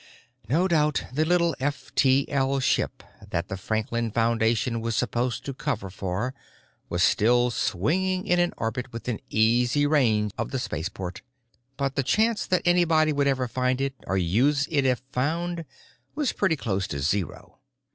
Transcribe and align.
No 0.49 0.67
doubt 0.67 1.03
the 1.13 1.23
little 1.25 1.55
F 1.59 1.93
T 1.93 2.27
L 2.27 2.59
ship 2.59 3.03
that 3.29 3.49
the 3.49 3.55
Franklin 3.55 4.09
Foundation 4.09 4.81
was 4.81 4.95
supposed 4.95 5.45
to 5.45 5.53
cover 5.53 5.91
for 5.91 6.33
was 6.89 7.03
still 7.03 7.51
swinging 7.51 8.25
in 8.25 8.39
an 8.39 8.51
orbit 8.57 8.91
within 8.91 9.19
easy 9.29 9.85
range 9.85 10.31
of 10.39 10.49
the 10.49 10.57
spaceport; 10.57 11.21
but 11.77 11.95
the 11.95 12.01
chance 12.01 12.47
that 12.47 12.63
anybody 12.65 13.13
would 13.13 13.27
ever 13.27 13.47
find 13.47 13.79
it, 13.79 13.93
or 14.07 14.17
use 14.17 14.67
it 14.71 14.85
if 14.87 15.03
found, 15.11 15.65
was 16.15 16.33
pretty 16.33 16.55
close 16.55 16.87
to 16.87 16.97
zero. 16.97 17.59